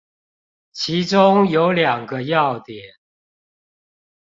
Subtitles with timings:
[0.71, 2.95] 其中有兩個要點